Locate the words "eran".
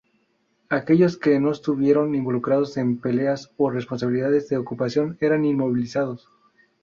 5.21-5.45